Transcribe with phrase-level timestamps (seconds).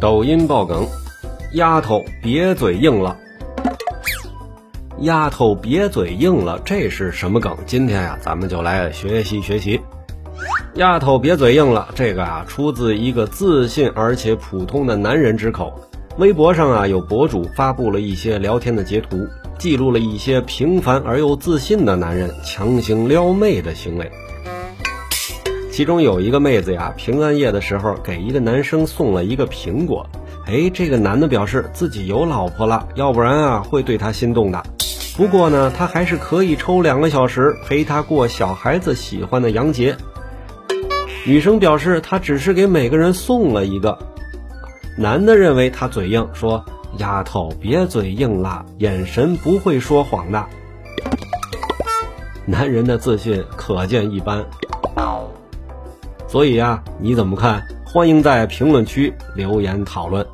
[0.00, 0.86] 抖音爆梗，
[1.54, 3.16] 丫头别嘴硬了。
[5.00, 7.56] 丫头别嘴硬了，这是什么梗？
[7.66, 9.80] 今天呀，咱们就来学习学习。
[10.74, 15.72] 丫头别嘴硬了，这个啊，出自一个自信而且普通的男人之口。
[16.16, 19.26] 微博上啊，有博主发布了一些聊天的截图，
[19.58, 24.08] 记录了一些平凡而又自信的男人强行撩妹的行为。
[25.78, 30.04] 其中有一个妹子呀，平安夜的时候给一个男生送了一个苹果。
[30.44, 34.60] 哎，这个男的表示自己有老婆了，要不然啊会对他心动的。
[35.16, 39.96] 不过呢，他还是可以抽两个小时陪他过小孩子喜欢的洋节。
[41.24, 43.96] 女生表示他只是给每个人送了一个。
[44.96, 46.64] 男的认为他嘴硬，说
[46.98, 50.44] ：“丫头别嘴硬了，眼神不会说谎的。”
[52.46, 54.44] 男人的自信可见一斑。
[56.28, 57.66] 所以呀，你怎么看？
[57.86, 60.24] 欢迎在评论区留言讨论。